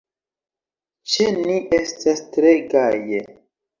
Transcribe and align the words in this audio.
Ĉe 1.11 1.27
ni 1.37 1.59
estas 1.81 2.25
tre 2.33 2.57
gaje. 2.73 3.21